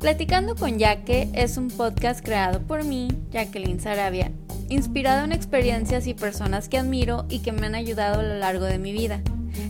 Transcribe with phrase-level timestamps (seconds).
[0.00, 4.32] Platicando con Yaque es un podcast creado por mí, Jacqueline Sarabia,
[4.70, 8.64] inspirado en experiencias y personas que admiro y que me han ayudado a lo largo
[8.64, 9.20] de mi vida,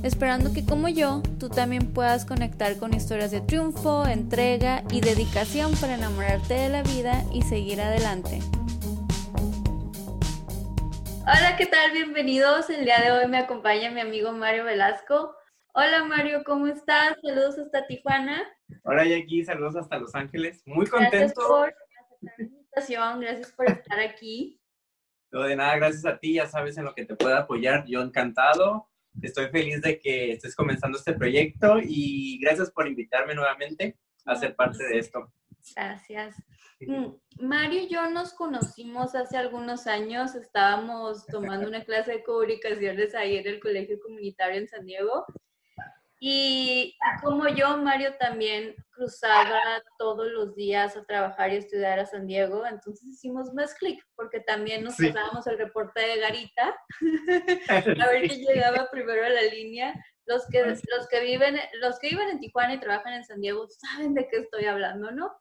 [0.04, 5.72] esperando que como yo, tú también puedas conectar con historias de triunfo, entrega y dedicación
[5.80, 8.38] para enamorarte de la vida y seguir adelante.
[11.22, 11.90] Hola, ¿qué tal?
[11.90, 12.70] Bienvenidos.
[12.70, 15.39] El día de hoy me acompaña mi amigo Mario Velasco.
[15.72, 17.16] Hola Mario, ¿cómo estás?
[17.22, 18.42] Saludos hasta Tijuana.
[18.82, 20.62] Hola Jackie, saludos hasta Los Ángeles.
[20.66, 21.16] Muy contento.
[21.16, 24.60] Gracias por aceptar la invitación, gracias por estar aquí.
[25.30, 28.00] No, de nada, gracias a ti, ya sabes en lo que te pueda apoyar, yo
[28.02, 28.88] encantado.
[29.22, 33.96] Estoy feliz de que estés comenzando este proyecto y gracias por invitarme nuevamente
[34.26, 35.32] a ser parte de esto.
[35.76, 36.34] Gracias.
[36.80, 37.12] Mm,
[37.42, 43.36] Mario y yo nos conocimos hace algunos años, estábamos tomando una clase de comunicaciones ahí
[43.36, 45.26] en el Colegio Comunitario en San Diego
[46.22, 49.58] y como yo, Mario también cruzaba
[49.96, 54.40] todos los días a trabajar y estudiar a San Diego, entonces hicimos más clic, porque
[54.40, 56.76] también nos pasábamos el reporte de Garita,
[57.70, 59.94] a ver quién llegaba primero a la línea.
[60.26, 63.66] Los que, los, que viven, los que viven en Tijuana y trabajan en San Diego
[63.68, 65.32] saben de qué estoy hablando, ¿no?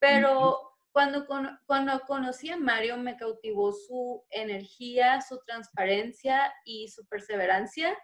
[0.00, 0.58] Pero
[0.90, 1.26] cuando,
[1.64, 7.96] cuando conocí a Mario me cautivó su energía, su transparencia y su perseverancia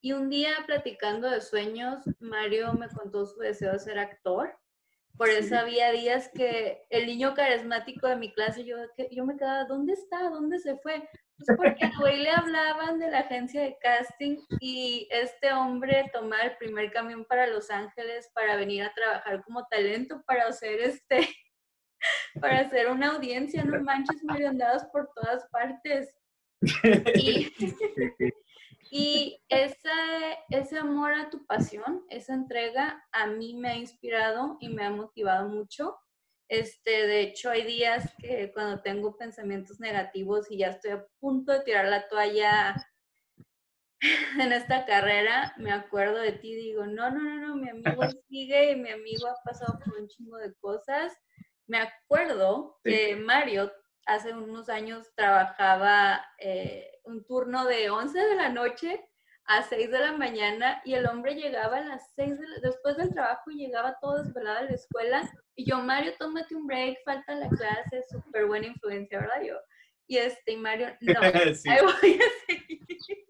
[0.00, 4.56] y un día platicando de sueños, Mario me contó su deseo de ser actor.
[5.16, 8.76] Por eso había días que el niño carismático de mi clase, yo,
[9.10, 10.30] yo me quedaba, ¿dónde está?
[10.30, 11.08] ¿Dónde se fue?
[11.38, 16.42] Pues porque a güey le hablaban de la agencia de casting y este hombre tomaba
[16.42, 21.28] el primer camión para Los Ángeles para venir a trabajar como talento, para hacer este,
[22.40, 26.14] para hacer una audiencia, no manches, medio andados por todas partes.
[27.14, 27.52] Y,
[28.90, 29.90] y ese,
[30.50, 34.90] ese amor a tu pasión, esa entrega, a mí me ha inspirado y me ha
[34.90, 35.98] motivado mucho.
[36.48, 41.52] Este, de hecho, hay días que cuando tengo pensamientos negativos y ya estoy a punto
[41.52, 42.74] de tirar la toalla
[44.40, 48.02] en esta carrera, me acuerdo de ti y digo, no, no, no, no, mi amigo
[48.28, 51.12] sigue y mi amigo ha pasado por un chingo de cosas.
[51.66, 53.70] Me acuerdo que Mario
[54.08, 59.04] hace unos años trabajaba eh, un turno de 11 de la noche
[59.44, 63.50] a 6 de la mañana y el hombre llegaba a las 6 después del trabajo
[63.50, 67.48] y llegaba todo desvelado a la escuela y yo, Mario, tómate un break, falta la
[67.48, 69.42] clase, súper buena influencia, ¿verdad?
[69.42, 69.56] Yo,
[70.06, 73.26] y este, y Mario, no, ahí voy a seguir.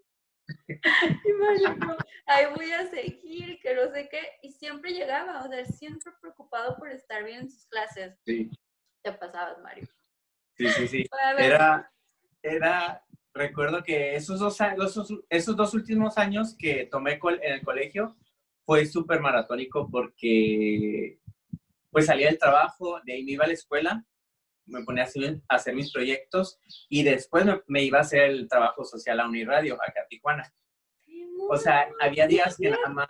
[1.24, 1.96] y Mario, no,
[2.26, 6.76] ahí voy a seguir, que no sé qué, y siempre llegaba, o sea, siempre preocupado
[6.76, 8.16] por estar bien en sus clases.
[8.24, 8.50] Sí.
[9.02, 9.88] Te pasabas, Mario.
[10.58, 11.06] Sí, sí, sí.
[11.38, 11.90] Era,
[12.42, 18.16] era, recuerdo que esos dos, esos, esos dos últimos años que tomé en el colegio
[18.66, 21.20] fue súper maratónico porque
[21.90, 24.04] pues salía del trabajo, de ahí me iba a la escuela,
[24.66, 26.58] me ponía a hacer, mis proyectos
[26.88, 30.52] y después me, iba a hacer el trabajo social a Uniradio, acá a Tijuana.
[31.48, 33.08] O sea, había días que nada más...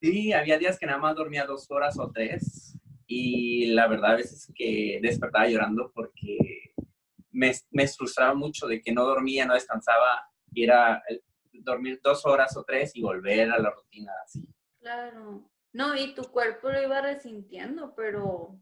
[0.00, 2.71] Sí, había días que nada más dormía dos horas o tres
[3.06, 6.72] y la verdad a veces que despertaba llorando porque
[7.30, 11.02] me, me frustraba mucho de que no dormía, no descansaba y era
[11.52, 14.46] dormir dos horas o tres y volver a la rutina así.
[14.80, 15.48] Claro.
[15.72, 18.60] No, y tu cuerpo lo iba resintiendo, pero...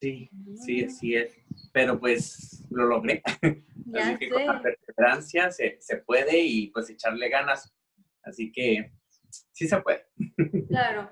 [0.00, 0.30] Sí,
[0.64, 1.34] sí, sí es.
[1.72, 3.22] Pero pues lo logré.
[3.94, 7.74] así que con la perseverancia se, se puede y pues echarle ganas.
[8.22, 8.92] Así que
[9.52, 10.06] sí se puede.
[10.68, 11.10] Claro.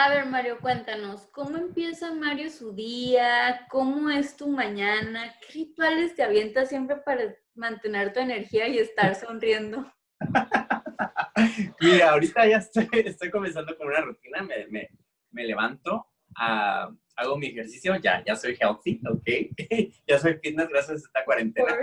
[0.00, 3.66] A ver, Mario, cuéntanos, ¿cómo empieza Mario su día?
[3.68, 5.34] ¿Cómo es tu mañana?
[5.40, 9.92] ¿Qué rituales te avientas siempre para mantener tu energía y estar sonriendo?
[11.80, 14.88] Mira, ahorita ya estoy, estoy comenzando con una rutina, me, me,
[15.32, 16.06] me levanto,
[16.38, 19.28] uh, hago mi ejercicio, ya, ya soy healthy, ¿ok?
[20.06, 21.76] ya soy fitness gracias a esta cuarentena.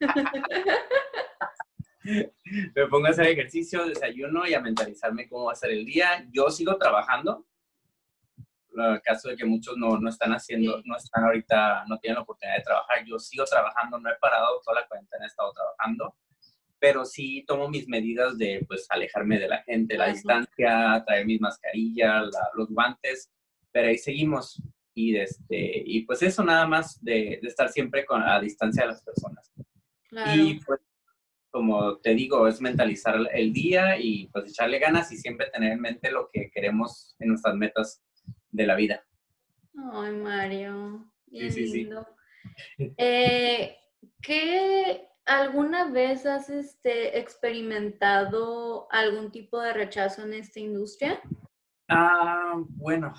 [2.04, 6.26] me pongo a hacer ejercicio, desayuno y a mentalizarme cómo va a ser el día.
[6.30, 7.46] Yo sigo trabajando,
[8.76, 12.16] en el caso de que muchos no, no, están haciendo, no están ahorita, no tienen
[12.16, 15.52] la oportunidad de trabajar, yo sigo trabajando, no he parado, toda la cuarentena he estado
[15.52, 16.16] trabajando,
[16.78, 21.40] pero sí tomo mis medidas de, pues, alejarme de la gente, la distancia, traer mis
[21.40, 23.30] mascarillas, los guantes,
[23.72, 24.60] pero ahí seguimos.
[24.96, 28.88] Y, este, y pues eso nada más de, de estar siempre con, a distancia de
[28.90, 29.52] las personas.
[30.36, 30.80] Y pues
[31.54, 35.80] como te digo, es mentalizar el día y pues echarle ganas y siempre tener en
[35.80, 38.02] mente lo que queremos en nuestras metas
[38.50, 39.06] de la vida.
[39.92, 42.08] Ay, Mario, qué lindo.
[42.98, 43.76] Eh,
[44.20, 51.20] ¿Qué alguna vez has este, experimentado algún tipo de rechazo en esta industria?
[51.88, 53.14] Ah, bueno,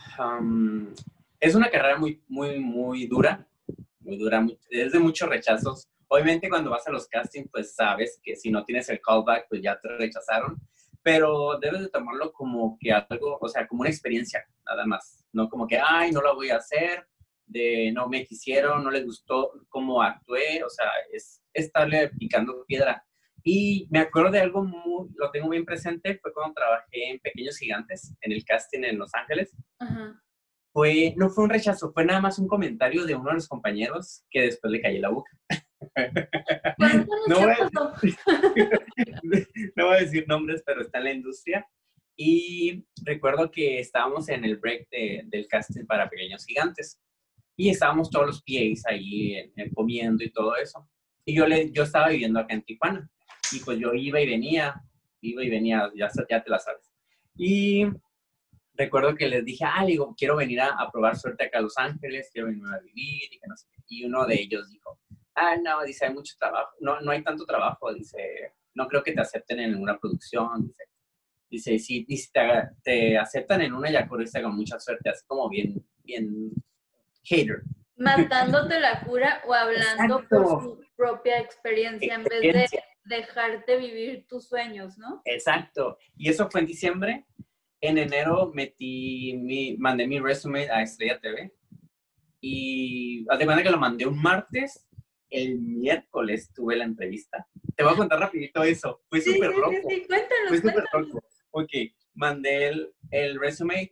[1.40, 3.48] es una carrera muy, muy, muy dura,
[4.02, 5.88] muy dura, es de muchos rechazos.
[6.08, 9.62] Obviamente cuando vas a los castings, pues sabes que si no tienes el callback, pues
[9.62, 10.60] ya te rechazaron,
[11.02, 15.50] pero debes de tomarlo como que algo, o sea, como una experiencia, nada más, no
[15.50, 17.08] como que, ay, no lo voy a hacer,
[17.46, 23.06] de no me quisieron, no les gustó cómo actué, o sea, es estarle picando piedra.
[23.44, 27.58] Y me acuerdo de algo muy, lo tengo bien presente, fue cuando trabajé en Pequeños
[27.58, 29.56] Gigantes, en el casting en Los Ángeles.
[30.74, 34.26] Fue, no fue un rechazo, fue nada más un comentario de uno de los compañeros
[34.32, 35.32] que después le cayó la boca.
[37.28, 37.70] no, voy a,
[39.76, 41.68] no voy a decir nombres, pero está en la industria.
[42.18, 47.00] Y recuerdo que estábamos en el break del casting para Pequeños Gigantes
[47.58, 50.90] y estábamos todos los pies ahí comiendo y todo eso.
[51.26, 53.10] Y yo, le, yo estaba viviendo acá en Tijuana
[53.52, 54.82] y pues yo iba y venía,
[55.22, 56.92] iba y venía, ya, ya te la sabes.
[57.36, 57.86] Y
[58.76, 62.30] recuerdo que les dije, ah, digo, quiero venir a, probar suerte acá a Los Ángeles,
[62.32, 65.00] quiero venir a vivir y que no sé Y uno de ellos dijo,
[65.36, 69.14] ah, no, dice, hay mucho trabajo, no, no hay tanto trabajo, dice, no creo que
[69.14, 70.84] te acepten en ninguna producción, dice.
[71.48, 72.42] Dice, si, te,
[72.84, 76.52] te, aceptan en una, ya corriste con mucha suerte, así como bien, bien
[77.24, 77.62] hater.
[77.96, 84.48] Matándote la cura o hablando por su propia experiencia, en vez de dejarte vivir tus
[84.48, 85.22] sueños, ¿no?
[85.24, 85.98] Exacto.
[86.18, 87.26] Y eso fue en diciembre.
[87.80, 91.54] En enero metí mi, mandé mi resumen a Estrella TV.
[92.42, 94.88] Y además de que lo mandé un martes,
[95.36, 97.48] el miércoles tuve la entrevista.
[97.76, 99.02] Te voy a contar rapidito eso.
[99.10, 101.24] Fue súper sí, Sí, sí, cuéntanos, Fue súper rojo.
[101.52, 101.72] Ok,
[102.14, 103.90] mandé el, el resumen.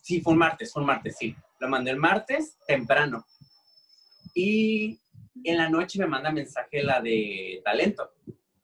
[0.00, 1.34] Sí, fue un martes, fue un martes, sí.
[1.60, 3.26] Lo mandé el martes temprano.
[4.34, 4.98] Y
[5.44, 8.12] en la noche me manda mensaje la de talento,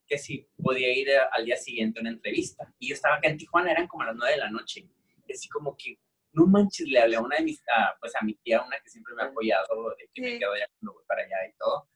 [0.06, 2.72] que si podía ir al día siguiente a una entrevista.
[2.78, 4.88] Y yo estaba acá en Tijuana, eran como las nueve de la noche.
[5.26, 5.98] Y así como que,
[6.32, 7.62] no manches, le hablé a una de mis,
[8.00, 10.66] pues a mi tía, una que siempre me ha apoyado, de que me quedo allá
[10.78, 11.88] cuando voy para allá y todo.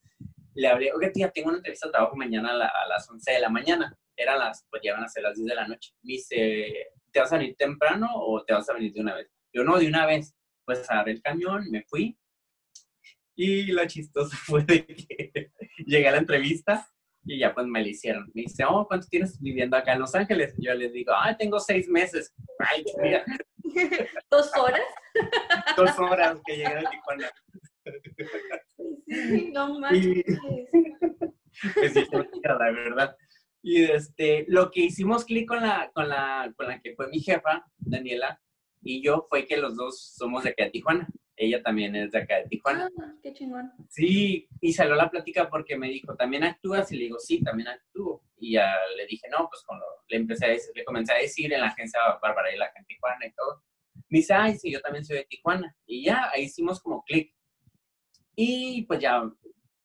[0.54, 3.48] Le hablé, oye tía, tengo una entrevista de trabajo mañana a, las 11 de la
[3.48, 3.96] mañana.
[4.16, 5.92] Eran las, pues ya van a ser las 10 de la noche.
[6.02, 9.30] Me dice, ¿te vas a venir temprano o te vas a venir de una vez?
[9.52, 12.18] Yo, no, de una vez pues agarré el camión, me fui.
[13.34, 15.52] Y lo chistoso fue de que
[15.86, 16.86] llegué a la entrevista
[17.24, 18.30] y ya pues me la hicieron.
[18.34, 20.54] Me dice, oh, ¿cuánto tienes viviendo acá en Los Ángeles?
[20.58, 22.34] yo les digo, ah, tengo seis meses.
[22.58, 23.24] Ay, mira.
[24.30, 24.80] ¿Dos horas?
[25.76, 27.30] Dos horas que llegué a Tijuana.
[29.06, 30.24] Sí, no manches.
[31.74, 32.08] Pues sí,
[32.42, 33.14] la verdad.
[33.62, 37.20] Y este, lo que hicimos clic con la, con, la, con la que fue mi
[37.20, 38.40] jefa, Daniela,
[38.80, 41.08] y yo fue que los dos somos de acá de Tijuana.
[41.42, 42.88] Ella también es de acá de Tijuana.
[43.00, 43.72] Ah, qué chingón.
[43.88, 46.92] Sí, y salió la plática porque me dijo, ¿también actúas?
[46.92, 48.22] Y le digo, sí, también actúo.
[48.38, 51.52] Y ya le dije, no, pues cuando le empecé a decir, le comencé a decir
[51.52, 53.64] en la agencia Bárbara y la en Tijuana y todo.
[54.08, 55.76] Me dice, ay, sí, yo también soy de Tijuana.
[55.84, 57.34] Y ya, ahí hicimos como clic.
[58.36, 59.28] Y pues ya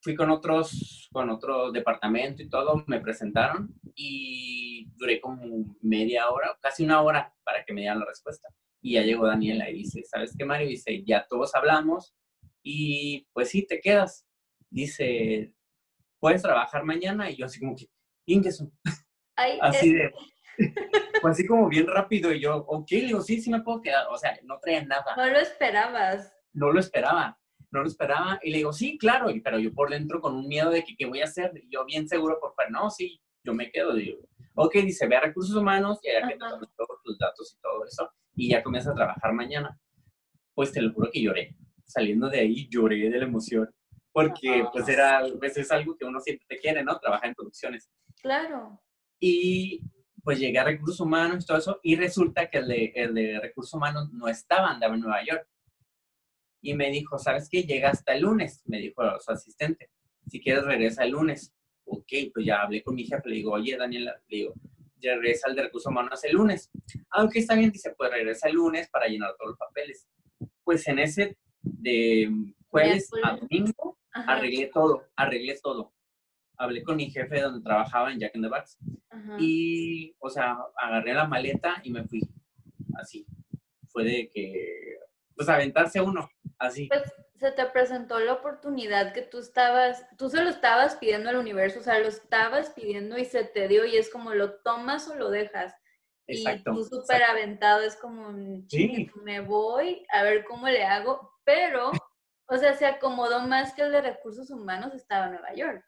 [0.01, 6.55] fui con otros, con otro departamento y todo, me presentaron y duré como media hora,
[6.61, 8.47] casi una hora para que me dieran la respuesta.
[8.81, 10.67] Y ya llegó Daniela y dice, ¿sabes qué, Mario?
[10.67, 12.15] Dice, ya todos hablamos
[12.63, 14.27] y pues sí, te quedas.
[14.69, 15.53] Dice,
[16.19, 17.29] ¿puedes trabajar mañana?
[17.29, 17.87] Y yo así como que,
[18.25, 18.71] Ingeson.
[19.61, 20.11] así de,
[21.21, 22.33] pues así como bien rápido.
[22.33, 24.07] Y yo, ok, le digo, sí, sí me puedo quedar.
[24.09, 25.15] O sea, no traía nada.
[25.15, 26.33] No lo esperabas.
[26.53, 27.39] No lo esperaba,
[27.71, 28.39] no lo esperaba.
[28.41, 29.29] Y le digo, sí, claro.
[29.29, 31.51] Y, pero yo por dentro con un miedo de que, ¿qué voy a hacer?
[31.55, 33.93] Y yo bien seguro, por favor, no, sí, yo me quedo.
[33.93, 34.19] Digo,
[34.55, 38.11] ok, dice, ve a recursos humanos y allá que todos tus datos y todo eso
[38.37, 39.77] y ya comienza a trabajar mañana.
[40.53, 41.55] Pues te lo juro que lloré.
[41.83, 43.69] Saliendo de ahí lloré de la emoción.
[44.13, 46.97] Porque pues era, pues es algo que uno siempre quiere, ¿no?
[46.99, 47.89] Trabajar en producciones.
[48.21, 48.81] Claro.
[49.19, 49.81] Y
[50.23, 51.79] pues llegué a recursos humanos y todo eso.
[51.83, 55.47] Y resulta que el de, el de recursos humanos no estaba, andaba en Nueva York.
[56.61, 57.63] Y me dijo, ¿sabes qué?
[57.63, 59.89] Llega hasta el lunes, me dijo su asistente.
[60.27, 61.53] Si quieres, regresa el lunes.
[61.85, 64.53] Ok, pues ya hablé con mi jefe, le digo, oye, Daniela, le digo,
[65.01, 66.69] regresa al de recursos humanos el lunes.
[67.11, 70.07] Aunque está bien, dice, pues regresa el lunes para llenar todos los papeles.
[70.63, 72.29] Pues en ese de
[72.67, 75.93] jueves a domingo arreglé todo, arreglé todo.
[76.57, 78.77] Hablé con mi jefe donde trabajaba en Jack in the Box.
[79.39, 82.21] Y, o sea, agarré la maleta y me fui.
[82.95, 83.25] Así.
[83.89, 84.97] Fue de que,
[85.35, 86.87] pues aventarse uno, así.
[86.87, 87.03] Pues
[87.37, 91.79] se te presentó la oportunidad que tú estabas, tú se lo estabas pidiendo al universo,
[91.79, 95.15] o sea, lo estabas pidiendo y se te dio y es como lo tomas o
[95.15, 95.75] lo dejas.
[96.27, 96.71] Exacto.
[96.71, 98.33] Y tú súper aventado, es como,
[98.67, 99.09] sí.
[99.23, 101.91] me voy a ver cómo le hago, pero,
[102.47, 105.85] o sea, se acomodó más que el de recursos humanos, estaba en Nueva York.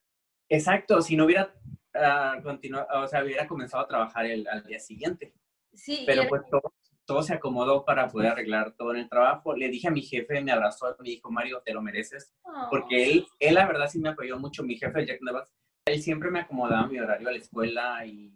[0.50, 1.54] Exacto, si no hubiera
[1.96, 5.34] uh, continuado, o sea, hubiera comenzado a trabajar el, al día siguiente.
[5.74, 6.04] Sí.
[6.06, 6.74] Pero pues todo,
[7.10, 9.56] todo se acomodó para poder arreglar todo en el trabajo.
[9.56, 12.36] Le dije a mi jefe, me abrazó, me dijo, Mario, te lo mereces.
[12.70, 15.52] Porque él, él la verdad sí me apoyó mucho, mi jefe, Jack Nevas,
[15.86, 18.32] él siempre me acomodaba mi horario a la escuela y,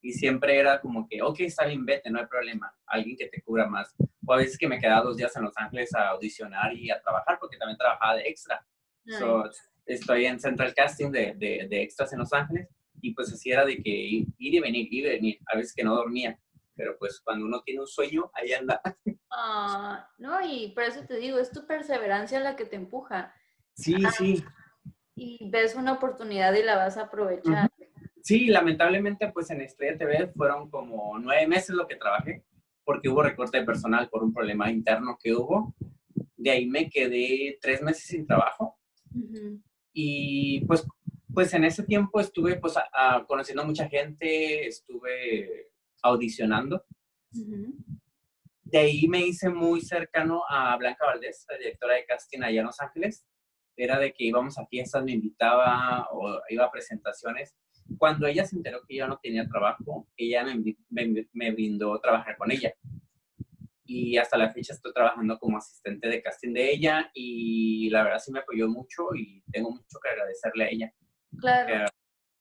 [0.00, 3.40] y, siempre era como que, ok, está bien, vete, no hay problema, alguien que te
[3.42, 3.94] cubra más.
[4.26, 7.00] O a veces que me quedaba dos días en Los Ángeles a audicionar y a
[7.00, 8.66] trabajar, porque también trabajaba de extra.
[9.84, 12.66] estoy en Central Casting de, de, de, extras en Los Ángeles
[13.00, 15.84] y pues así era de que ir y venir, ir y venir, a veces que
[15.84, 16.36] no dormía
[16.76, 18.80] pero pues cuando uno tiene un sueño, ahí anda.
[19.38, 23.34] Ah, no, y por eso te digo, es tu perseverancia la que te empuja.
[23.74, 24.42] Sí, sí.
[25.14, 27.70] Y ves una oportunidad y la vas a aprovechar.
[28.22, 32.44] Sí, lamentablemente pues en Estrella TV fueron como nueve meses lo que trabajé,
[32.82, 35.74] porque hubo recorte de personal por un problema interno que hubo.
[36.36, 38.78] De ahí me quedé tres meses sin trabajo.
[39.92, 40.86] Y pues,
[41.34, 42.74] pues en ese tiempo estuve pues
[43.26, 45.72] conociendo a mucha gente, estuve
[46.06, 46.84] audicionando.
[48.64, 52.66] De ahí me hice muy cercano a Blanca Valdés, la directora de casting allá en
[52.66, 53.24] Los Ángeles.
[53.76, 57.54] Era de que íbamos a fiestas, me invitaba o iba a presentaciones.
[57.98, 62.36] Cuando ella se enteró que yo no tenía trabajo, ella me, me, me brindó trabajar
[62.36, 62.72] con ella.
[63.84, 68.18] Y hasta la fecha estoy trabajando como asistente de casting de ella y la verdad
[68.18, 70.92] sí me apoyó mucho y tengo mucho que agradecerle a ella.
[71.38, 71.86] Claro.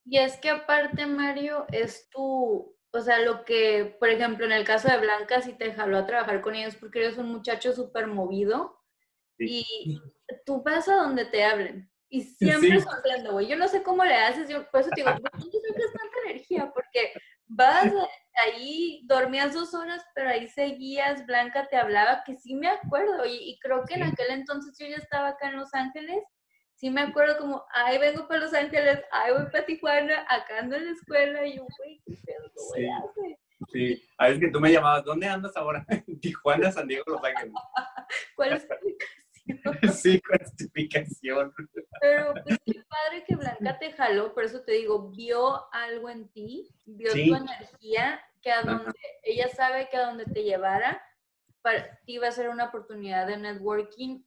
[0.06, 4.64] y es que aparte, Mario, es tu, o sea, lo que, por ejemplo, en el
[4.64, 8.08] caso de Blanca, si te jaló a trabajar con ellos porque eres un muchacho súper
[8.08, 8.80] movido
[9.38, 10.02] y
[10.46, 11.92] tú vas a donde te hablen.
[12.10, 12.88] Y siempre sí.
[13.30, 13.48] güey.
[13.48, 16.72] Yo no sé cómo le haces, yo por eso te digo, ¿dónde sacas tanta energía?
[16.74, 17.12] Porque
[17.48, 17.92] vas
[18.46, 23.26] ahí, dormías dos horas, pero ahí seguías, Blanca te hablaba, que sí me acuerdo.
[23.26, 26.24] Y, y creo que en aquel entonces yo ya estaba acá en Los Ángeles
[26.86, 30.76] sí me acuerdo como, ay, vengo para Los Ángeles, ay, voy para Tijuana, acá ando
[30.76, 32.88] en la escuela, y yo, güey, qué pedo, ¿cómo sí.
[32.88, 33.40] hace?
[33.72, 35.84] Sí, a veces que tú me llamabas, ¿dónde andas ahora?
[36.22, 37.54] Tijuana, San Diego, Los Ángeles.
[38.36, 38.76] ¿Cuál es tu?
[39.94, 41.54] Sí, ¿cuál es tu ubicación?
[42.02, 46.30] Pero pues qué padre que Blanca te jaló, por eso te digo, vio algo en
[46.34, 47.30] ti, vio sí.
[47.30, 48.94] tu energía, que a donde, Ajá.
[49.24, 51.02] ella sabe que a donde te llevara,
[51.64, 54.24] para ti iba a ser una oportunidad de networking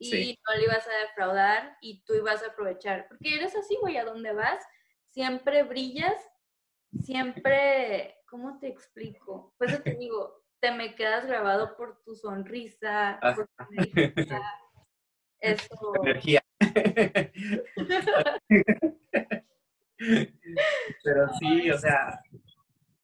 [0.00, 0.38] y sí.
[0.48, 3.06] no le ibas a defraudar y tú ibas a aprovechar.
[3.06, 4.64] Porque eres así, güey, a donde vas,
[5.10, 6.16] siempre brillas,
[7.02, 9.54] siempre, ¿cómo te explico?
[9.58, 13.34] Pues te digo, te me quedas grabado por tu sonrisa, ah.
[13.34, 14.42] por tu energía.
[15.38, 15.92] Eso.
[16.02, 16.42] Energía.
[21.04, 22.20] Pero sí, o sea,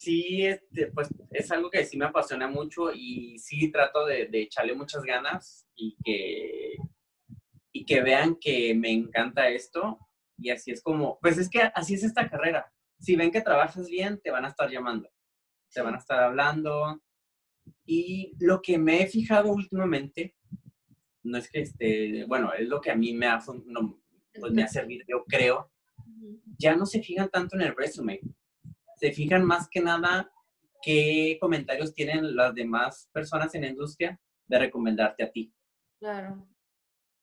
[0.07, 4.43] sí, este, pues es algo que sí me apasiona mucho y sí trato de, de,
[4.43, 6.77] echarle muchas ganas y que,
[7.73, 9.99] y que vean que me encanta esto
[10.39, 12.73] y así es como, pues es que así es esta carrera.
[13.01, 15.11] Si ven que trabajas bien, te van a estar llamando,
[15.73, 17.03] te van a estar hablando.
[17.85, 20.37] Y lo que me he fijado últimamente,
[21.25, 24.01] no es que este, bueno, es lo que a mí me ha, no,
[24.39, 25.73] pues me ha servido, yo creo,
[26.57, 28.21] ya no se fijan tanto en el resumen
[28.97, 30.31] se fijan más que nada
[30.83, 35.53] qué comentarios tienen las demás personas en la industria de recomendarte a ti.
[35.99, 36.47] Claro.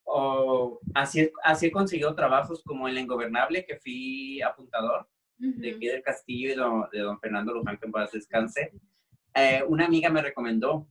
[0.03, 5.07] O así, así he conseguido trabajos como el Ingobernable, que fui apuntador
[5.39, 5.55] uh -huh.
[5.55, 8.73] de aquí del Castillo y don, de don Fernando Luján, que en paz descanse.
[9.33, 10.87] Eh, una amiga me recomendó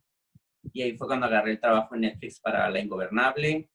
[0.73, 3.69] y ahí fue cuando agarré el trabajo en Netflix para La Ingobernable.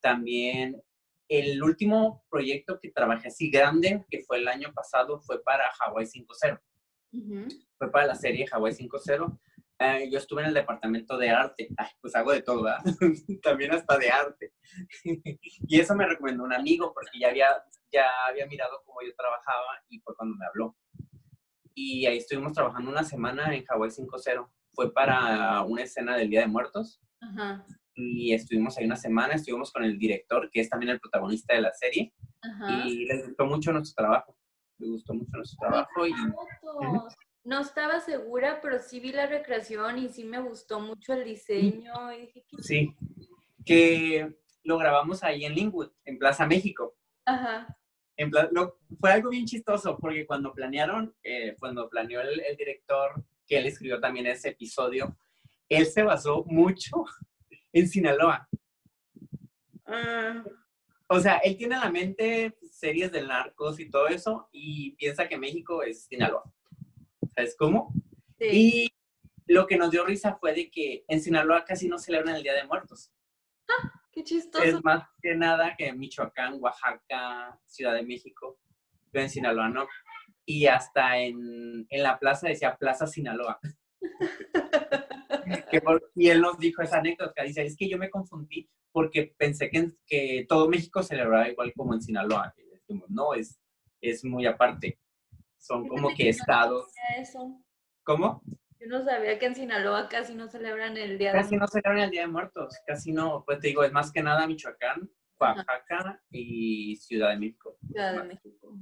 [0.00, 0.82] También
[1.30, 6.04] el último proyecto que trabajé así grande, que fue el año pasado, fue para Hawaii
[6.04, 6.60] 5.0.
[7.12, 7.66] Uh -huh.
[7.78, 9.38] Fue para la serie Hawaii 5.0.
[9.78, 11.68] Eh, yo estuve en el departamento de arte.
[11.76, 12.82] Ay, pues hago de todo, ¿verdad?
[13.44, 14.52] También hasta de arte.
[15.68, 17.48] y eso me recomendó un amigo porque ya había,
[17.92, 20.76] ya había mirado cómo yo trabajaba y fue cuando me habló.
[21.74, 24.50] Y ahí estuvimos trabajando una semana en Hawaii 5.0.
[24.74, 27.00] Fue para una escena del Día de Muertos.
[27.20, 31.54] -huh y estuvimos ahí una semana, estuvimos con el director, que es también el protagonista
[31.54, 32.86] de la serie, Ajá.
[32.86, 34.36] y les gustó mucho nuestro trabajo,
[34.78, 36.06] les gustó mucho nuestro trabajo.
[36.06, 36.12] Y,
[37.42, 42.12] no estaba segura, pero sí vi la recreación y sí me gustó mucho el diseño.
[42.12, 42.94] Y dije, ¿qué sí,
[43.64, 46.96] que lo grabamos ahí en Linwood, en Plaza México.
[47.24, 47.76] Ajá.
[48.16, 53.24] En lo, fue algo bien chistoso, porque cuando planearon, eh, cuando planeó el, el director,
[53.46, 55.16] que él escribió también ese episodio,
[55.68, 57.04] él se basó mucho
[57.72, 58.48] en Sinaloa.
[59.86, 60.48] Uh,
[61.08, 65.28] o sea, él tiene en la mente series de narcos y todo eso y piensa
[65.28, 66.44] que México es Sinaloa.
[67.34, 67.92] ¿Sabes cómo?
[68.38, 68.46] Sí.
[69.46, 72.42] Y lo que nos dio risa fue de que en Sinaloa casi no celebran el
[72.42, 73.12] Día de Muertos.
[73.68, 74.64] Ah, qué chistoso.
[74.64, 78.58] Es más que nada que en Michoacán, Oaxaca, Ciudad de México,
[79.10, 79.88] pero en Sinaloa no.
[80.46, 83.58] Y hasta en, en la plaza decía Plaza Sinaloa.
[86.14, 89.90] y él nos dijo esa anécdota, dice, es que yo me confundí porque pensé que,
[90.06, 92.54] que todo México celebraba igual como en Sinaloa.
[93.08, 93.60] No, es,
[94.00, 94.98] es muy aparte.
[95.58, 96.86] Son como que estados.
[97.16, 97.62] Eso.
[98.02, 98.42] ¿Cómo?
[98.80, 101.50] Yo no sabía que en Sinaloa casi no celebran el Día de Muertos.
[101.50, 103.44] Casi no celebran el Día de Muertos, casi no.
[103.44, 107.76] Pues te digo, es más que nada Michoacán, Oaxaca y Ciudad de México.
[107.86, 108.72] Ciudad de México.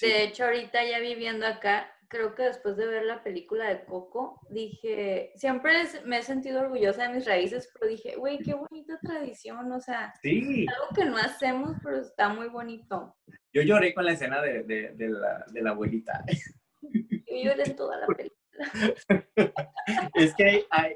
[0.00, 4.40] De hecho, ahorita ya viviendo acá, creo que después de ver la película de Coco,
[4.50, 5.72] dije, siempre
[6.04, 10.12] me he sentido orgullosa de mis raíces, pero dije, güey, qué bonita tradición, o sea,
[10.22, 13.16] algo que no hacemos, pero está muy bonito.
[13.52, 16.24] Yo lloré con la escena de, de, la, de la, abuelita.
[16.82, 18.36] Yo lloré en toda la película.
[20.14, 20.94] es que hay,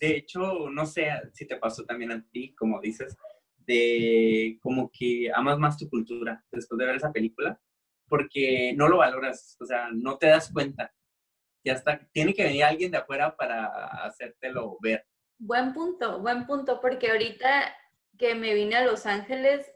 [0.00, 3.16] de hecho, no sé si te pasó también a ti, como dices,
[3.58, 7.60] de como que amas más tu cultura después de ver esa película
[8.08, 10.92] porque no lo valoras, o sea, no te das cuenta.
[11.64, 13.66] Ya está, tiene que venir alguien de afuera para
[14.04, 15.04] hacértelo ver.
[15.38, 17.74] Buen punto, buen punto, porque ahorita
[18.16, 19.70] que me vine a Los Ángeles,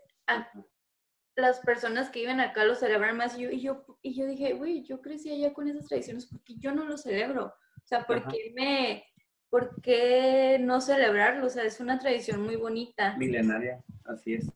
[1.36, 4.54] las personas que viven acá lo celebran más y yo, y yo, y yo dije,
[4.54, 7.46] güey, yo crecí allá con esas tradiciones porque yo no lo celebro.
[7.46, 9.04] O sea, ¿por qué me,
[9.48, 11.46] por qué no celebrarlo?
[11.46, 13.16] O sea, es una tradición muy bonita.
[13.16, 14.50] Milenaria, así es.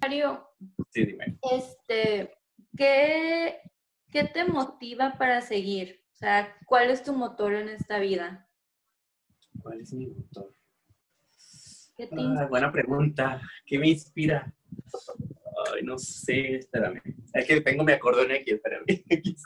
[0.00, 0.48] Mario,
[0.90, 1.38] sí, dime.
[1.50, 2.37] Este,
[2.78, 3.60] ¿qué,
[4.10, 6.02] ¿qué te motiva para seguir?
[6.14, 8.48] O sea, ¿cuál es tu motor en esta vida?
[9.60, 10.54] ¿Cuál es mi motor?
[12.12, 13.42] Ah, buena pregunta.
[13.66, 14.54] ¿Qué me inspira?
[15.74, 17.02] Ay, no sé, espérame.
[17.34, 18.86] Es que tengo mi acordeón aquí, espérame.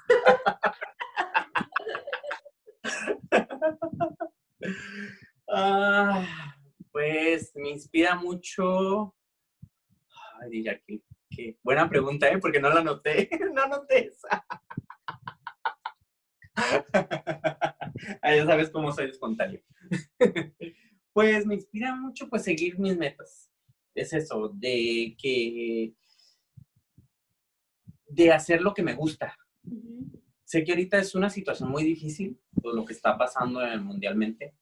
[5.49, 6.55] ah,
[6.91, 9.17] pues me inspira mucho.
[10.41, 11.01] Ay, diría que
[11.63, 12.39] buena pregunta, ¿eh?
[12.39, 13.29] Porque no la noté.
[13.55, 14.45] no noté esa.
[18.23, 19.61] ya sabes cómo soy espontáneo.
[21.13, 23.51] pues me inspira mucho pues seguir mis metas.
[23.95, 25.95] Es eso, de que
[28.07, 29.37] de hacer lo que me gusta.
[30.45, 34.55] Sé que ahorita es una situación muy difícil, por lo que está pasando mundialmente,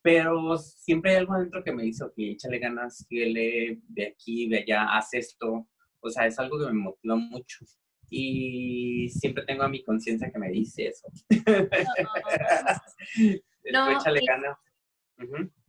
[0.00, 4.60] pero siempre hay algo dentro que me dice, que échale ganas, síguele de aquí, de
[4.60, 5.68] allá, haz esto,
[6.00, 7.64] o sea, es algo que me motiva mucho.
[8.10, 11.08] Y siempre tengo a mi conciencia que me dice eso.
[13.70, 14.56] No, échale ganas.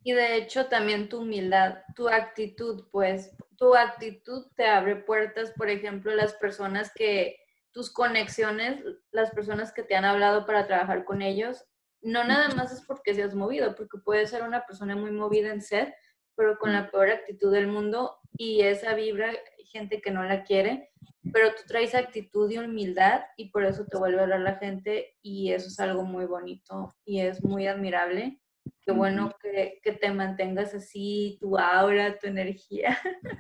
[0.03, 5.69] Y de hecho también tu humildad, tu actitud, pues tu actitud te abre puertas, por
[5.69, 7.37] ejemplo, las personas que,
[7.71, 11.65] tus conexiones, las personas que te han hablado para trabajar con ellos,
[12.01, 15.61] no nada más es porque seas movido, porque puedes ser una persona muy movida en
[15.61, 15.89] sed,
[16.35, 19.33] pero con la peor actitud del mundo y esa vibra
[19.69, 20.89] gente que no la quiere,
[21.31, 25.15] pero tú traes actitud y humildad y por eso te vuelve a hablar la gente
[25.21, 28.39] y eso es algo muy bonito y es muy admirable.
[28.81, 32.97] Qué bueno que, que te mantengas así, tu aura, tu energía.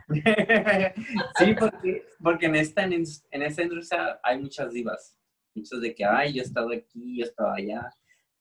[1.37, 5.17] sí, porque, porque en, esta, en, en esta industria hay muchas divas.
[5.55, 7.89] Muchas de que, ay, yo he estado aquí, yo he estado allá.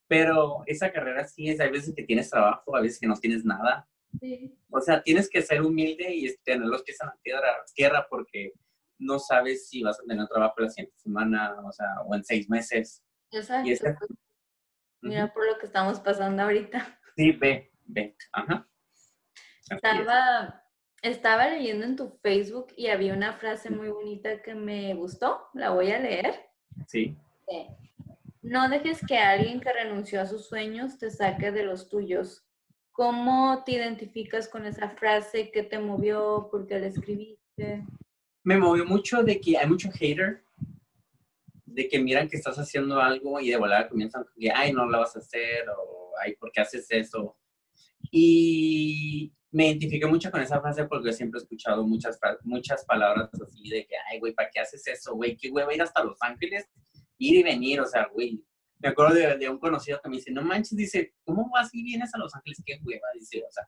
[0.06, 3.44] Pero esa carrera sí es, hay veces que tienes trabajo, a veces que no tienes
[3.44, 3.88] nada.
[4.70, 8.52] O sea, tienes que ser humilde y tener los pies en la tierra, tierra porque
[8.98, 12.48] no sabes si vas a tener trabajo la siguiente semana, o sea, o en seis
[12.48, 13.02] meses.
[13.30, 14.06] Exacto.
[15.00, 17.00] Mira por lo que estamos pasando ahorita.
[17.16, 18.16] Sí, ve, ve.
[18.32, 18.68] Ajá.
[19.70, 20.64] Estaba,
[21.02, 25.48] estaba leyendo en tu Facebook y había una frase muy bonita que me gustó.
[25.54, 26.34] La voy a leer.
[26.86, 27.16] Sí.
[28.42, 32.47] No dejes que alguien que renunció a sus sueños te saque de los tuyos.
[32.98, 35.52] ¿Cómo te identificas con esa frase?
[35.52, 36.48] ¿Qué te movió?
[36.50, 37.86] ¿Por qué la escribiste?
[38.42, 40.42] Me movió mucho de que hay mucho hater,
[41.64, 44.98] de que miran que estás haciendo algo y de volada comienzan que, ay, no lo
[44.98, 47.36] vas a hacer, o ay, ¿por qué haces eso?
[48.10, 53.68] Y me identifiqué mucho con esa frase porque siempre he escuchado muchas, muchas palabras así
[53.68, 55.36] de que, ay, güey, ¿para qué haces eso, güey?
[55.36, 56.66] ¿Qué güey va a ir hasta Los Ángeles?
[57.16, 58.42] Ir y venir, o sea, güey,
[58.80, 62.14] me acuerdo de, un conocido que me dice, no manches, dice, ¿cómo vas y vienes
[62.14, 62.62] a Los Ángeles?
[62.64, 63.64] Qué hueva, dice, o sea.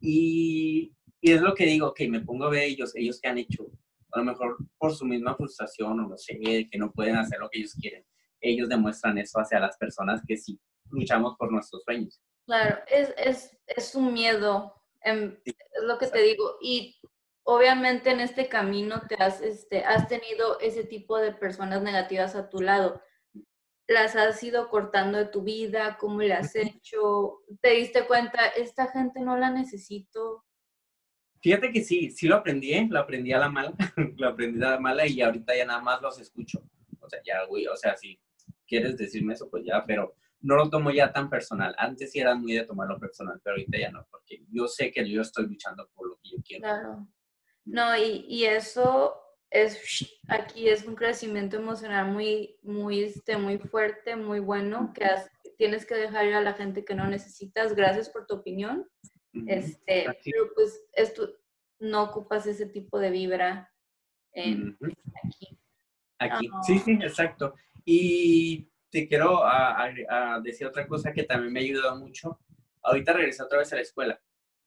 [0.00, 3.38] Y, y es lo que digo, que me pongo a ver ellos, ellos que han
[3.38, 3.66] hecho,
[4.12, 7.48] a lo mejor por su misma frustración o no sé, que no pueden hacer lo
[7.48, 8.04] que ellos quieren.
[8.40, 10.60] Ellos demuestran eso hacia las personas que sí
[10.90, 12.20] luchamos por nuestros sueños.
[12.44, 16.58] Claro, es, es, es un miedo, em, es lo que te digo.
[16.60, 17.00] Y
[17.44, 22.50] obviamente en este camino te has, este, has tenido ese tipo de personas negativas a
[22.50, 23.00] tu lado
[23.92, 28.88] las has ido cortando de tu vida, cómo le has hecho, te diste cuenta, esta
[28.88, 30.44] gente no la necesito.
[31.40, 32.86] Fíjate que sí, sí lo aprendí, ¿eh?
[32.88, 33.72] lo aprendí a la mala,
[34.16, 36.62] lo aprendí a la mala y ahorita ya nada más los escucho.
[37.00, 38.18] O sea, ya, güey, o sea, si
[38.66, 41.74] quieres decirme eso, pues ya, pero no lo tomo ya tan personal.
[41.78, 45.08] Antes sí era muy de tomarlo personal, pero ahorita ya no, porque yo sé que
[45.08, 46.62] yo estoy luchando por lo que yo quiero.
[46.62, 47.08] Claro.
[47.64, 49.21] No, y, y eso
[49.52, 55.06] es, aquí es un crecimiento emocional muy, muy, este, muy fuerte, muy bueno, que
[55.58, 57.74] tienes que dejar ir a la gente que no necesitas.
[57.74, 58.88] Gracias por tu opinión.
[59.46, 61.28] Este, pero pues esto,
[61.78, 63.70] no ocupas ese tipo de vibra
[64.32, 64.76] en,
[65.24, 65.58] aquí.
[66.18, 67.54] Aquí, sí, sí, exacto.
[67.84, 69.90] Y te quiero a,
[70.42, 72.38] decir otra cosa que también me ha ayudado mucho.
[72.82, 74.20] Ahorita regresé otra vez a la escuela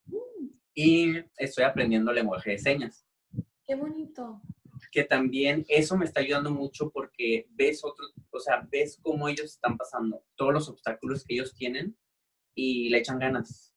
[0.06, 0.48] mm.
[0.76, 3.08] y estoy aprendiendo lenguaje de señas.
[3.66, 4.42] Qué bonito.
[4.92, 9.46] Que también eso me está ayudando mucho porque ves otro, o sea, ves cómo ellos
[9.46, 11.98] están pasando, todos los obstáculos que ellos tienen
[12.56, 13.74] y le echan ganas.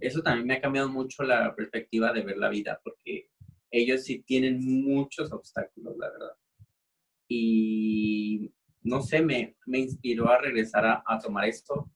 [0.00, 3.30] Eso también me ha cambiado mucho la perspectiva de ver la vida porque
[3.70, 6.32] ellos sí tienen muchos obstáculos, la verdad.
[7.28, 8.50] Y
[8.82, 11.90] no sé, me, me inspiró a regresar a, tomar esto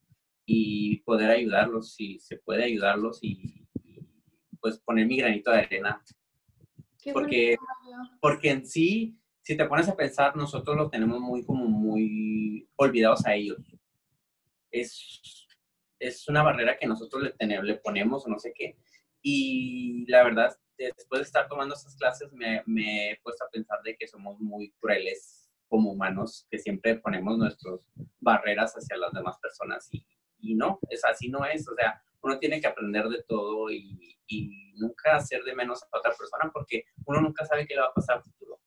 [0.44, 3.66] y poder ayudarlos, si se puede ayudarlos y,
[4.60, 6.02] pues poner mi granito de arena.
[7.12, 7.56] Porque,
[8.20, 13.24] porque en sí, si te pones a pensar, nosotros los tenemos muy como muy olvidados
[13.26, 13.58] a ellos.
[14.70, 15.46] Es,
[15.98, 18.76] es una barrera que nosotros le, tenemos, le ponemos o no sé qué.
[19.22, 23.80] Y la verdad, después de estar tomando esas clases, me, me he puesto a pensar
[23.82, 27.80] de que somos muy crueles como humanos que siempre ponemos nuestras
[28.20, 30.04] barreras hacia las demás personas y,
[30.42, 34.18] y, no, es así no es, o sea, uno tiene que aprender de todo y,
[34.26, 37.88] y, nunca hacer de menos a otra persona porque uno nunca sabe qué le va
[37.88, 38.58] a pasar al futuro.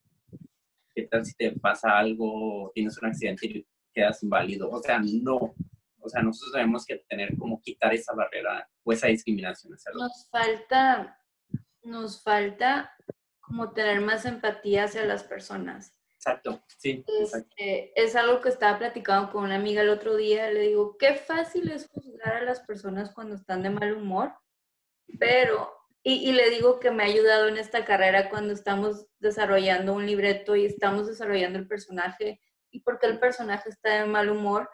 [0.94, 4.70] ¿Qué tal si te pasa algo, tienes un accidente y quedas inválido?
[4.70, 5.56] O sea, no.
[6.00, 9.76] O sea, nosotros tenemos que tener como quitar esa barrera o esa discriminación.
[9.96, 11.20] Nos falta,
[11.82, 12.96] nos falta
[13.42, 16.00] como tener más empatía hacia las personas.
[16.26, 17.06] Exacto, sí.
[17.22, 20.50] Este, es algo que estaba platicando con una amiga el otro día.
[20.50, 24.34] Le digo, qué fácil es juzgar a las personas cuando están de mal humor,
[25.20, 29.94] pero, y, y, le digo que me ha ayudado en esta carrera cuando estamos desarrollando
[29.94, 32.42] un libreto y estamos desarrollando el personaje.
[32.72, 34.68] ¿Y por qué el personaje está de mal humor?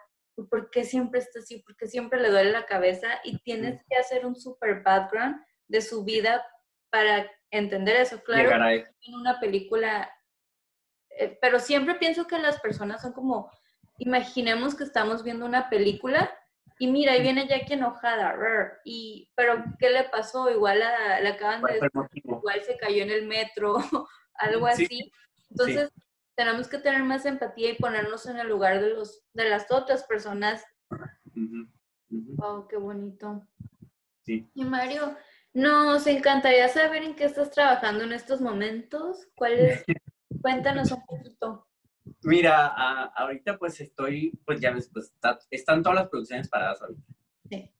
[0.48, 1.58] ¿Por qué siempre está así?
[1.58, 5.36] Porque siempre le duele la cabeza y tienes que hacer un super background
[5.68, 6.42] de su vida
[6.88, 8.22] para entender eso.
[8.22, 10.10] Claro, en una película
[11.18, 13.50] eh, pero siempre pienso que las personas son como,
[13.98, 16.30] imaginemos que estamos viendo una película
[16.78, 18.34] y mira, ahí viene Jackie enojada,
[18.84, 20.50] y, pero ¿qué le pasó?
[20.50, 21.78] Igual la, acaban de
[22.14, 23.76] igual se cayó en el metro,
[24.34, 25.12] algo así.
[25.50, 25.92] Entonces,
[26.34, 30.02] tenemos que tener más empatía y ponernos en el lugar de, los, de las otras
[30.04, 30.64] personas.
[32.10, 33.46] Wow, qué bonito.
[34.22, 34.50] Sí.
[34.54, 35.16] Y Mario,
[35.52, 39.28] nos encantaría saber en qué estás trabajando en estos momentos.
[39.36, 39.84] ¿Cuál es
[40.40, 41.66] Cuéntanos un poquito.
[42.22, 42.66] Mira,
[43.16, 45.14] ahorita pues estoy, pues ya ves, pues
[45.50, 47.02] están todas las producciones paradas ahorita.
[47.48, 47.70] Sí.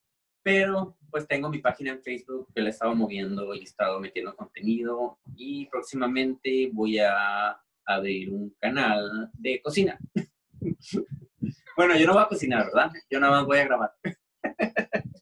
[0.43, 4.01] Pero pues tengo mi página en Facebook que la he estado moviendo y he estado
[4.01, 9.99] metiendo contenido y próximamente voy a abrir un canal de cocina.
[11.77, 12.93] bueno, yo no voy a cocinar, ¿verdad?
[13.11, 13.93] Yo nada más voy a grabar.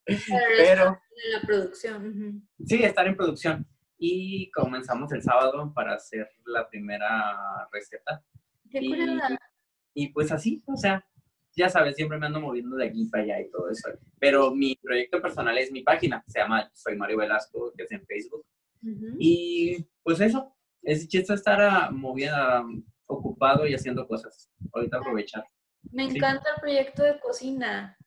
[0.04, 2.48] Pero, en la producción.
[2.66, 3.66] Sí, estar en producción
[4.02, 8.24] y comenzamos el sábado para hacer la primera receta.
[8.70, 9.20] Qué y,
[9.92, 11.04] y pues así, o sea,
[11.54, 13.90] ya sabes, siempre me ando moviendo de aquí para allá y todo eso.
[14.18, 18.04] Pero mi proyecto personal es mi página, se llama Soy Mario Velasco, que es en
[18.06, 18.46] Facebook.
[19.18, 22.64] Y pues eso, es chiste estar movida,
[23.06, 24.50] ocupado y haciendo cosas.
[24.72, 25.44] Ahorita aprovechar.
[25.92, 27.98] Me encanta el proyecto de cocina.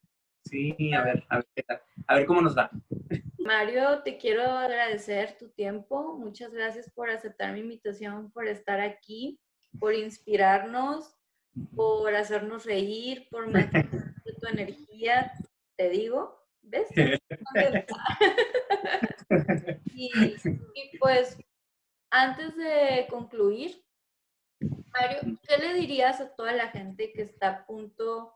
[0.45, 2.71] Sí, a ver, a ver, a ver cómo nos va.
[3.43, 6.17] Mario, te quiero agradecer tu tiempo.
[6.17, 9.39] Muchas gracias por aceptar mi invitación, por estar aquí,
[9.79, 11.15] por inspirarnos,
[11.75, 13.89] por hacernos reír, por meter
[14.39, 15.32] tu energía.
[15.75, 16.88] Te digo, ¿ves?
[19.93, 20.10] y,
[20.45, 21.38] y pues,
[22.10, 23.84] antes de concluir,
[24.91, 28.34] Mario, ¿qué le dirías a toda la gente que está a punto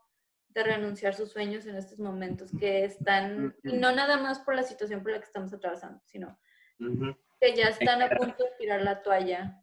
[0.58, 4.64] de renunciar sus sueños en estos momentos que están, y no nada más por la
[4.64, 6.40] situación por la que estamos atravesando, sino
[7.40, 9.62] que ya están a punto de tirar la toalla.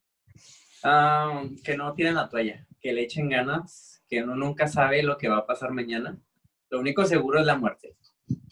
[0.84, 5.18] Ah, que no tiren la toalla, que le echen ganas, que uno nunca sabe lo
[5.18, 6.16] que va a pasar mañana.
[6.70, 7.96] Lo único seguro es la muerte.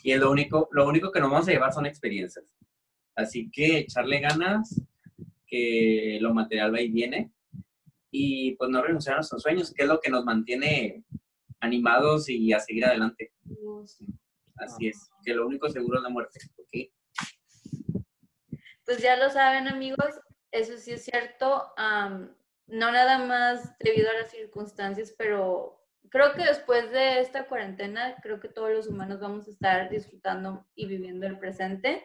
[0.02, 2.44] Y lo único, lo único que nos vamos a llevar son experiencias.
[3.14, 4.80] Así que echarle ganas,
[5.46, 7.30] que lo material va y viene,
[8.10, 11.04] y pues no renunciar a nuestros sueños, que es lo que nos mantiene
[11.62, 13.32] animados y a seguir adelante.
[14.56, 16.40] Así es, que lo único seguro es la muerte.
[18.84, 20.20] Pues ya lo saben amigos,
[20.50, 26.90] eso sí es cierto, no nada más debido a las circunstancias, pero creo que después
[26.90, 31.38] de esta cuarentena, creo que todos los humanos vamos a estar disfrutando y viviendo el
[31.38, 32.04] presente.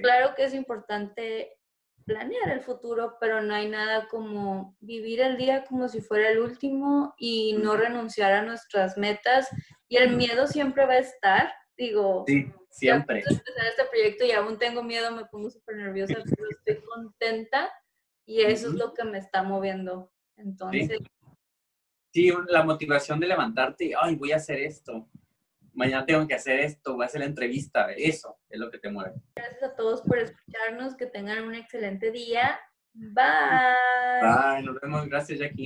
[0.00, 1.58] Claro que es importante
[2.04, 6.38] planear el futuro, pero no hay nada como vivir el día como si fuera el
[6.38, 9.48] último y no renunciar a nuestras metas.
[9.88, 12.24] Y el miedo siempre va a estar, digo.
[12.26, 13.18] Sí, siempre.
[13.18, 17.70] empezar este proyecto y aún tengo miedo, me pongo súper nerviosa, pero estoy contenta
[18.26, 20.10] y eso es lo que me está moviendo.
[20.36, 20.98] Entonces.
[22.12, 22.32] Sí.
[22.48, 25.08] la motivación de levantarte, ay, voy a hacer esto.
[25.74, 27.92] Mañana tengo que hacer esto, voy a hacer la entrevista.
[27.92, 29.12] Eso es lo que te mueve.
[29.36, 30.96] Gracias a todos por escucharnos.
[30.96, 32.60] Que tengan un excelente día.
[32.92, 33.24] Bye.
[34.22, 34.62] Bye.
[34.62, 35.08] Nos vemos.
[35.08, 35.62] Gracias, Jackie.